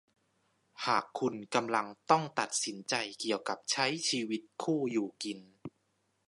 [0.85, 5.39] หากคุณกำลังต้องตัดสินใจเกี่ยวกับใช้ชีวิตคู่อยู่กิน